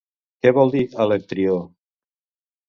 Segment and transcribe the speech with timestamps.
[0.45, 1.59] Què vol dir Alectrió?